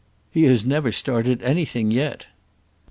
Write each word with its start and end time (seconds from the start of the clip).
"He 0.31 0.45
has 0.45 0.65
never 0.65 0.91
started 0.91 1.43
anything 1.43 1.91
yet." 1.91 2.25